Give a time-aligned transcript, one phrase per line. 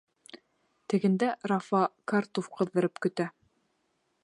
[0.93, 3.31] Тегендә Рафа картуф ҡыҙҙырып көтә.